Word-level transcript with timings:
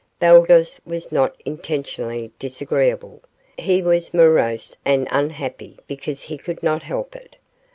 Baldos 0.19 0.81
was 0.83 1.11
not 1.11 1.35
intentionally 1.45 2.31
disagreeable; 2.39 3.21
he 3.55 3.83
was 3.83 4.15
morose 4.15 4.75
and 4.83 5.07
unhappy 5.11 5.77
because 5.85 6.23
he 6.23 6.39
could 6.39 6.63
not 6.63 6.81
help 6.81 7.15
it. 7.15 7.35